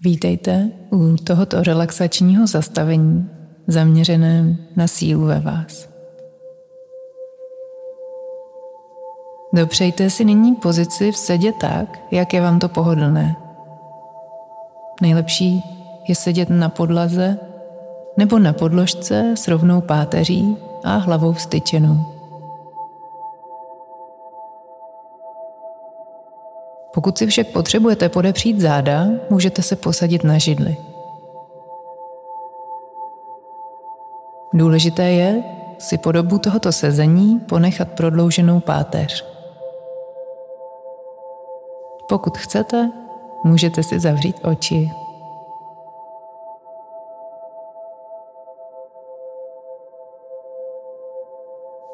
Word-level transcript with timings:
Vítejte 0.00 0.70
u 0.92 1.16
tohoto 1.16 1.62
relaxačního 1.62 2.46
zastavení 2.46 3.30
zaměřeném 3.66 4.56
na 4.76 4.86
sílu 4.86 5.24
ve 5.24 5.40
vás. 5.40 5.88
Dopřejte 9.52 10.10
si 10.10 10.24
nyní 10.24 10.54
pozici 10.54 11.12
v 11.12 11.16
sedě 11.16 11.52
tak, 11.52 12.00
jak 12.10 12.34
je 12.34 12.40
vám 12.40 12.58
to 12.58 12.68
pohodlné. 12.68 13.36
Nejlepší 15.02 15.62
je 16.08 16.14
sedět 16.14 16.50
na 16.50 16.68
podlaze 16.68 17.38
nebo 18.16 18.38
na 18.38 18.52
podložce 18.52 19.34
s 19.36 19.48
rovnou 19.48 19.80
páteří 19.80 20.56
a 20.84 20.96
hlavou 20.96 21.32
vstyčenou. 21.32 22.17
Pokud 26.98 27.18
si 27.18 27.26
však 27.26 27.46
potřebujete 27.46 28.08
podepřít 28.08 28.60
záda, 28.60 29.06
můžete 29.30 29.62
se 29.62 29.76
posadit 29.76 30.24
na 30.24 30.38
židli. 30.38 30.76
Důležité 34.54 35.02
je 35.02 35.42
si 35.78 35.98
po 35.98 36.12
dobu 36.12 36.38
tohoto 36.38 36.72
sezení 36.72 37.40
ponechat 37.40 37.88
prodlouženou 37.88 38.60
páteř. 38.60 39.24
Pokud 42.08 42.38
chcete, 42.38 42.90
můžete 43.44 43.82
si 43.82 44.00
zavřít 44.00 44.36
oči. 44.44 44.90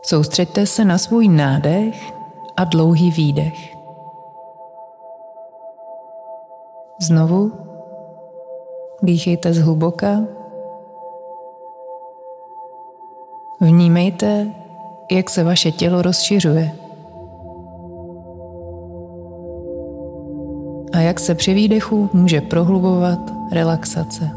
Soustřeďte 0.03 0.67
se 0.67 0.85
na 0.85 0.99
svůj 0.99 1.29
nádech 1.29 2.13
a 2.57 2.65
dlouhý 2.65 3.11
výdech. 3.11 3.84
Znovu 7.05 7.53
dýchejte 9.03 9.53
zhluboka. 9.53 10.21
Vnímejte, 13.61 14.47
jak 15.11 15.31
se 15.31 15.45
vaše 15.45 15.73
tělo 15.73 16.03
rozšiřuje. 16.03 16.73
A 20.93 21.01
jak 21.01 21.21
se 21.21 21.35
při 21.35 21.55
výdechu 21.55 22.11
může 22.13 22.41
prohlubovat 22.41 23.33
relaxace. 23.53 24.31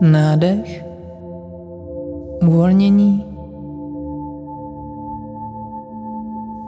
Nádech, 0.00 0.84
uvolnění, 2.42 3.26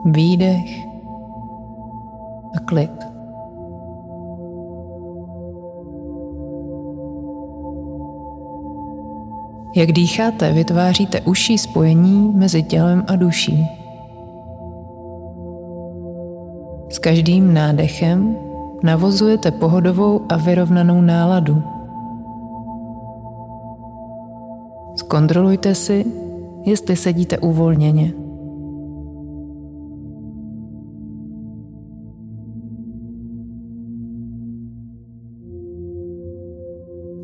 výdech, 0.04 0.86
a 2.54 2.60
klid. 2.60 3.16
Jak 9.76 9.92
dýcháte, 9.92 10.52
vytváříte 10.52 11.20
užší 11.20 11.58
spojení 11.58 12.32
mezi 12.34 12.62
tělem 12.62 13.04
a 13.08 13.16
duší. 13.16 13.66
S 16.88 16.98
každým 16.98 17.54
nádechem 17.54 18.36
navozujete 18.82 19.50
pohodovou 19.50 20.20
a 20.28 20.36
vyrovnanou 20.36 21.00
náladu. 21.00 21.62
Zkontrolujte 24.96 25.74
si, 25.74 26.04
jestli 26.64 26.96
sedíte 26.96 27.38
uvolněně. 27.38 28.25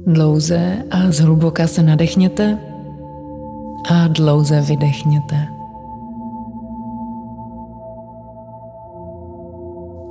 Dlouze 0.07 0.85
a 0.91 1.11
zhluboka 1.11 1.67
se 1.67 1.83
nadechněte 1.83 2.59
a 3.91 4.09
dlouze 4.09 4.61
vydechněte. 4.61 5.37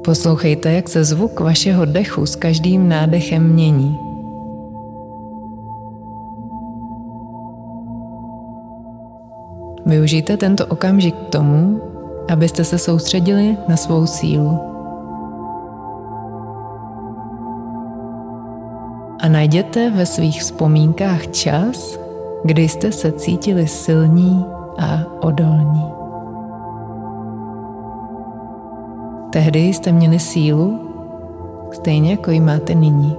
Poslouchejte, 0.05 0.71
jak 0.71 0.89
se 0.89 1.03
zvuk 1.03 1.39
vašeho 1.39 1.85
dechu 1.85 2.25
s 2.25 2.35
každým 2.35 2.89
nádechem 2.89 3.53
mění. 3.53 3.97
Využijte 9.85 10.37
tento 10.37 10.65
okamžik 10.65 11.15
k 11.15 11.29
tomu, 11.29 11.81
abyste 12.29 12.63
se 12.63 12.77
soustředili 12.77 13.57
na 13.67 13.77
svou 13.77 14.05
sílu. 14.05 14.70
A 19.21 19.27
najděte 19.27 19.89
ve 19.89 20.05
svých 20.05 20.41
vzpomínkách 20.41 21.27
čas, 21.27 21.99
kdy 22.43 22.69
jste 22.69 22.91
se 22.91 23.11
cítili 23.11 23.67
silní 23.67 24.45
a 24.77 24.99
odolní. 25.21 25.85
Tehdy 29.29 29.59
jste 29.59 29.91
měli 29.91 30.19
sílu, 30.19 30.79
stejně 31.71 32.11
jako 32.11 32.31
ji 32.31 32.39
máte 32.39 32.75
nyní. 32.75 33.15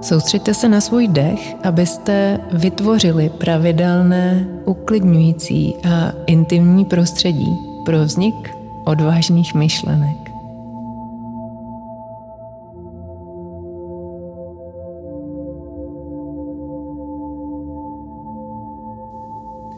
Soustřeďte 0.00 0.54
se 0.54 0.68
na 0.68 0.80
svůj 0.80 1.08
dech, 1.08 1.54
abyste 1.64 2.40
vytvořili 2.52 3.28
pravidelné, 3.28 4.46
uklidňující 4.64 5.76
a 5.90 6.12
intimní 6.26 6.84
prostředí 6.84 7.58
pro 7.84 7.98
vznik 7.98 8.59
odvážných 8.84 9.54
myšlenek. 9.54 10.30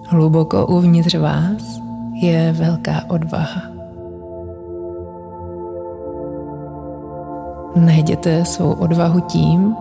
Hluboko 0.09 0.67
uvnitř 0.67 1.15
vás 1.15 1.81
je 2.13 2.53
velká 2.53 3.03
odvaha. 3.09 3.63
Najděte 7.77 8.45
svou 8.45 8.73
odvahu 8.73 9.21
tím, 9.21 9.77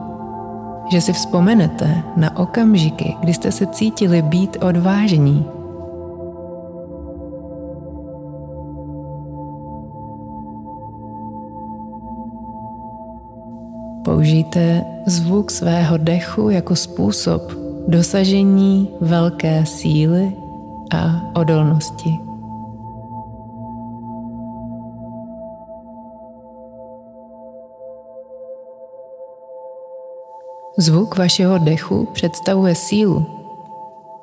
že 0.91 1.01
si 1.01 1.13
vzpomenete 1.13 2.03
na 2.17 2.37
okamžiky, 2.37 3.15
kdy 3.19 3.33
jste 3.33 3.51
se 3.51 3.65
cítili 3.65 4.21
být 4.21 4.57
odvážní 4.61 5.45
Použijte 14.05 14.85
zvuk 15.05 15.51
svého 15.51 15.97
dechu 15.97 16.49
jako 16.49 16.75
způsob 16.75 17.51
dosažení 17.87 18.89
velké 19.01 19.65
síly 19.65 20.33
a 20.93 21.31
odolnosti. 21.35 22.19
Zvuk 30.77 31.17
vašeho 31.17 31.57
dechu 31.57 32.07
představuje 32.13 32.75
sílu, 32.75 33.25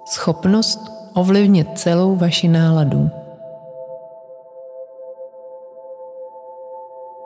schopnost 0.05 0.81
ovlivnit 1.15 1.69
celou 1.78 2.17
vaši 2.17 2.49
náladu. 2.49 3.11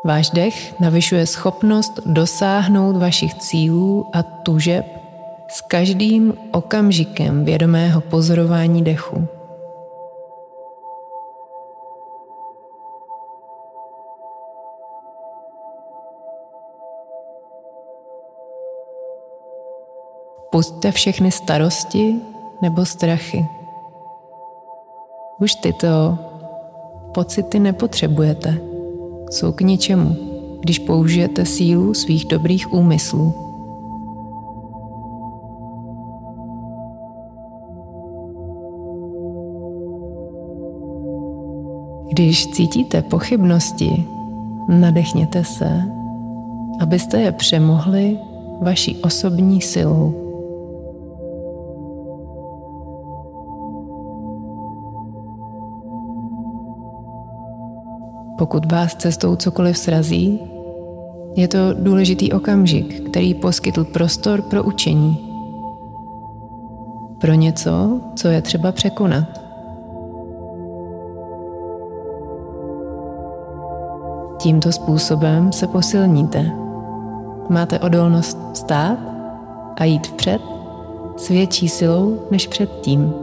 Váš 0.04 0.30
dech 0.30 0.80
navyšuje 0.80 1.26
schopnost 1.26 2.00
dosáhnout 2.06 2.96
vašich 2.96 3.34
cílů 3.34 4.06
a 4.12 4.22
tužeb 4.22 4.86
s 5.48 5.60
každým 5.60 6.34
okamžikem 6.52 7.44
vědomého 7.44 8.00
pozorování 8.00 8.84
dechu. 8.84 9.28
Pustte 20.50 20.92
všechny 20.92 21.30
starosti 21.30 22.16
nebo 22.62 22.86
strachy. 22.86 23.46
Už 25.40 25.54
tyto 25.54 26.18
pocity 27.14 27.58
nepotřebujete 27.58 28.71
jsou 29.32 29.52
k 29.52 29.60
ničemu, 29.60 30.16
když 30.60 30.78
použijete 30.78 31.46
sílu 31.46 31.94
svých 31.94 32.24
dobrých 32.24 32.72
úmyslů. 32.72 33.34
Když 42.10 42.46
cítíte 42.46 43.02
pochybnosti, 43.02 44.04
nadechněte 44.68 45.44
se, 45.44 45.82
abyste 46.80 47.20
je 47.20 47.32
přemohli 47.32 48.18
vaší 48.60 48.96
osobní 48.96 49.60
silou. 49.60 50.21
Pokud 58.38 58.72
vás 58.72 58.94
cestou 58.94 59.36
cokoliv 59.36 59.78
srazí, 59.78 60.40
je 61.36 61.48
to 61.48 61.58
důležitý 61.72 62.32
okamžik, 62.32 63.10
který 63.10 63.34
poskytl 63.34 63.84
prostor 63.84 64.42
pro 64.42 64.62
učení. 64.62 65.28
Pro 67.20 67.32
něco, 67.32 68.00
co 68.16 68.28
je 68.28 68.42
třeba 68.42 68.72
překonat. 68.72 69.42
Tímto 74.38 74.72
způsobem 74.72 75.52
se 75.52 75.66
posilníte. 75.66 76.52
Máte 77.48 77.78
odolnost 77.78 78.38
stát 78.54 78.98
a 79.76 79.84
jít 79.84 80.06
vpřed 80.06 80.42
s 81.16 81.28
větší 81.28 81.68
silou 81.68 82.18
než 82.30 82.46
předtím. 82.46 83.21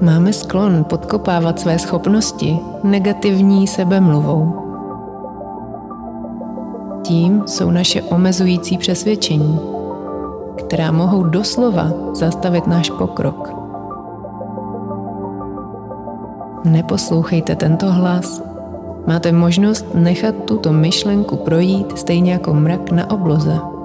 Máme 0.00 0.32
sklon 0.32 0.84
podkopávat 0.84 1.60
své 1.60 1.78
schopnosti 1.78 2.58
negativní 2.84 3.66
sebemluvou. 3.66 4.52
Tím 7.02 7.42
jsou 7.46 7.70
naše 7.70 8.02
omezující 8.02 8.78
přesvědčení, 8.78 9.60
která 10.56 10.92
mohou 10.92 11.22
doslova 11.22 11.90
zastavit 12.12 12.66
náš 12.66 12.90
pokrok. 12.90 13.52
Neposlouchejte 16.64 17.56
tento 17.56 17.92
hlas. 17.92 18.42
Máte 19.06 19.32
možnost 19.32 19.86
nechat 19.94 20.34
tuto 20.44 20.72
myšlenku 20.72 21.36
projít 21.36 21.98
stejně 21.98 22.32
jako 22.32 22.54
mrak 22.54 22.90
na 22.90 23.10
obloze. 23.10 23.75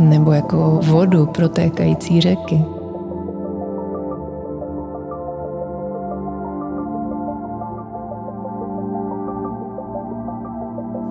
Nebo 0.00 0.32
jako 0.32 0.80
vodu 0.86 1.26
protékající 1.26 2.20
řeky. 2.20 2.64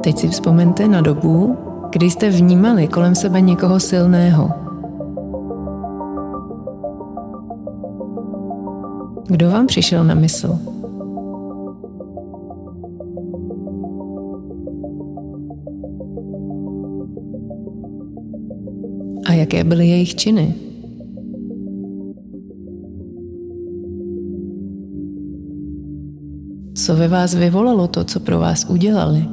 Teď 0.03 0.18
si 0.18 0.27
vzpomeňte 0.27 0.88
na 0.88 1.01
dobu, 1.01 1.57
kdy 1.89 2.09
jste 2.09 2.30
vnímali 2.30 2.88
kolem 2.88 3.15
sebe 3.15 3.41
někoho 3.41 3.80
silného. 3.80 4.50
Kdo 9.27 9.50
vám 9.50 9.68
přišel 9.68 10.03
na 10.03 10.13
mysl? 10.15 10.79
Jaké 19.54 19.63
byly 19.63 19.88
jejich 19.88 20.16
činy. 20.16 20.56
Co 26.74 26.96
ve 26.96 27.07
vás 27.07 27.36
vyvolalo 27.36 27.88
to, 27.88 28.04
co 28.04 28.19
pro 28.19 28.40
vás 28.40 28.66
udělali? 28.69 29.25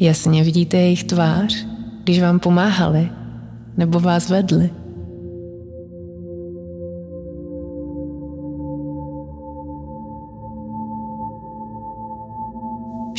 Jasně 0.00 0.44
vidíte 0.44 0.76
jejich 0.76 1.04
tvář, 1.04 1.66
když 2.04 2.20
vám 2.20 2.38
pomáhali 2.38 3.10
nebo 3.76 4.00
vás 4.00 4.30
vedli. 4.30 4.70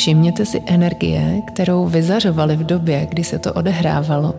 Všimněte 0.01 0.45
si 0.45 0.63
energie, 0.65 1.41
kterou 1.47 1.85
vyzařovali 1.85 2.55
v 2.55 2.63
době, 2.63 3.05
kdy 3.09 3.23
se 3.23 3.39
to 3.39 3.53
odehrávalo. 3.53 4.33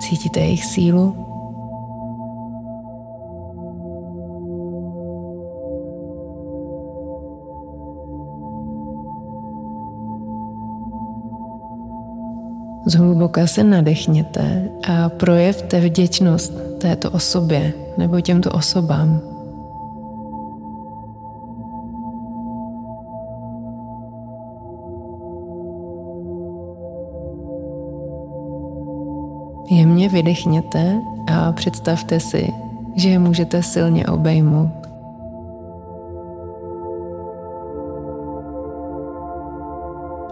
Cítíte 0.00 0.40
jejich 0.40 0.64
sílu? 0.64 1.16
Zhluboka 12.86 13.46
se 13.46 13.64
nadechněte 13.64 14.68
a 14.88 15.08
projevte 15.08 15.80
vděčnost 15.80 16.52
této 16.78 17.10
osobě 17.10 17.72
nebo 17.98 18.20
těmto 18.20 18.50
osobám. 18.50 19.32
Jemně 30.02 30.14
vydechněte 30.14 31.02
a 31.32 31.52
představte 31.52 32.20
si, 32.20 32.52
že 32.94 33.08
je 33.08 33.18
můžete 33.18 33.62
silně 33.62 34.06
obejmout. 34.06 34.70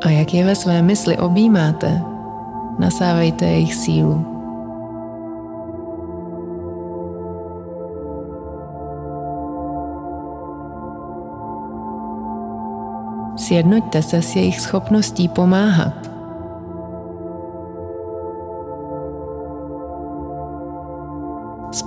A 0.02 0.10
jak 0.10 0.34
je 0.34 0.44
ve 0.44 0.54
své 0.54 0.82
mysli 0.82 1.18
objímáte, 1.18 2.02
nasávejte 2.78 3.44
jejich 3.46 3.74
sílu. 3.74 4.26
Sjednoťte 13.36 14.02
se 14.02 14.22
s 14.22 14.36
jejich 14.36 14.60
schopností 14.60 15.28
pomáhat. 15.28 16.19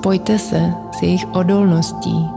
Spojte 0.03 0.39
se 0.39 0.73
s 0.91 1.01
jejich 1.01 1.25
odolností. 1.31 2.29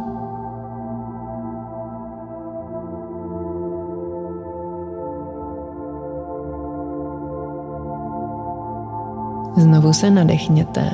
Znovu 9.56 9.92
se 9.92 10.11
nadechněte 10.11 10.90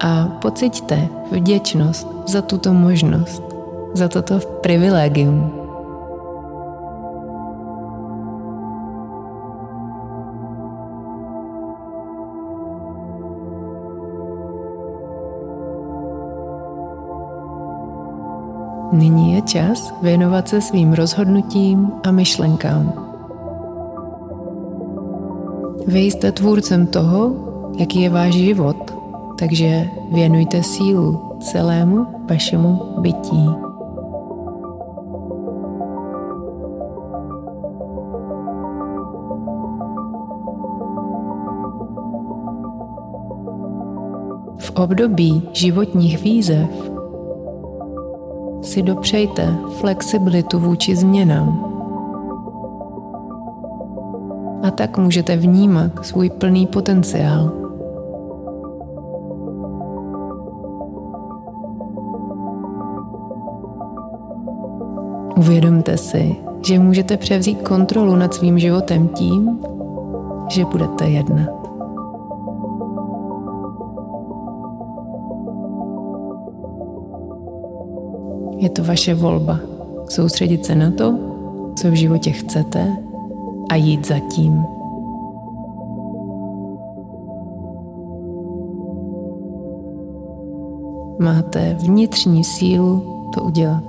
a 0.00 0.24
pociťte 0.42 1.08
vděčnost 1.30 2.08
za 2.26 2.42
tuto 2.42 2.72
možnost, 2.72 3.42
za 3.92 4.08
toto 4.08 4.38
privilegium. 4.60 5.65
Nyní 18.96 19.34
je 19.34 19.42
čas 19.42 19.94
věnovat 20.02 20.48
se 20.48 20.60
svým 20.60 20.92
rozhodnutím 20.92 21.92
a 22.04 22.10
myšlenkám. 22.10 22.92
Vy 25.86 26.00
jste 26.00 26.32
tvůrcem 26.32 26.86
toho, 26.86 27.34
jaký 27.78 28.00
je 28.00 28.10
váš 28.10 28.34
život, 28.34 28.94
takže 29.38 29.90
věnujte 30.12 30.62
sílu 30.62 31.20
celému 31.40 32.06
vašemu 32.28 32.78
bytí. 32.98 33.46
V 44.58 44.70
období 44.70 45.48
životních 45.52 46.22
výzev 46.22 46.95
si 48.66 48.82
dopřejte 48.82 49.56
flexibilitu 49.80 50.58
vůči 50.58 50.96
změnám. 50.96 51.72
A 54.62 54.70
tak 54.70 54.98
můžete 54.98 55.36
vnímat 55.36 55.92
svůj 56.02 56.30
plný 56.30 56.66
potenciál. 56.66 57.52
Uvědomte 65.36 65.96
si, 65.96 66.36
že 66.66 66.78
můžete 66.78 67.16
převzít 67.16 67.62
kontrolu 67.62 68.16
nad 68.16 68.34
svým 68.34 68.58
životem 68.58 69.08
tím, 69.08 69.58
že 70.48 70.64
budete 70.64 71.04
jednat. 71.04 71.55
Je 78.56 78.70
to 78.70 78.84
vaše 78.84 79.14
volba 79.14 79.60
soustředit 80.08 80.64
se 80.64 80.74
na 80.74 80.90
to, 80.90 81.18
co 81.76 81.90
v 81.90 81.94
životě 81.94 82.30
chcete 82.30 82.96
a 83.70 83.74
jít 83.74 84.06
za 84.06 84.18
tím. 84.18 84.64
Máte 91.18 91.76
vnitřní 91.80 92.44
sílu 92.44 93.02
to 93.34 93.44
udělat. 93.44 93.82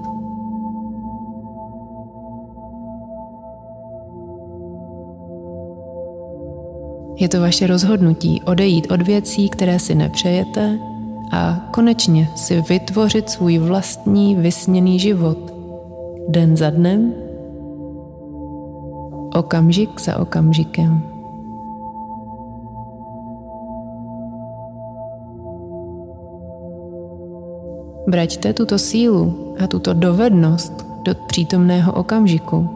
Je 7.20 7.30
to 7.30 7.42
vaše 7.42 7.68
rozhodnutí 7.68 8.42
odejít 8.42 8.92
od 8.92 9.02
věcí, 9.02 9.50
které 9.50 9.80
si 9.80 9.96
nepřejete 9.96 10.80
a 11.32 11.68
konečně 11.72 12.30
si 12.36 12.62
vytvořit 12.62 13.30
svůj 13.30 13.58
vlastní 13.58 14.36
vysněný 14.36 15.00
život. 15.00 15.54
Den 16.30 16.58
za 16.58 16.70
dnem, 16.70 17.14
okamžik 19.34 20.02
za 20.02 20.20
okamžikem. 20.20 21.04
Vraťte 28.08 28.54
tuto 28.54 28.80
sílu 28.80 29.54
a 29.60 29.68
tuto 29.68 29.94
dovednost 29.94 30.88
do 31.04 31.16
přítomného 31.28 31.94
okamžiku 31.94 32.70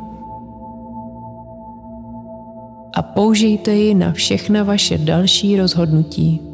a 2.95 3.01
použijte 3.01 3.75
ji 3.75 3.95
na 3.95 4.11
všechna 4.11 4.63
vaše 4.63 4.97
další 4.97 5.57
rozhodnutí. 5.57 6.50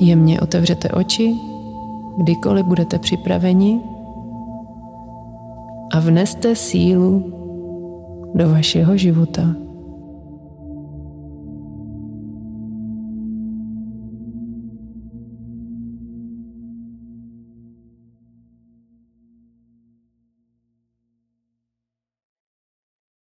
Jemně 0.00 0.40
otevřete 0.40 0.88
oči, 0.88 1.36
kdykoliv 2.16 2.66
budete 2.66 2.98
připraveni 2.98 3.80
a 5.92 6.00
vneste 6.00 6.56
sílu 6.56 7.32
do 8.34 8.48
vašeho 8.48 8.96
života. 8.96 9.54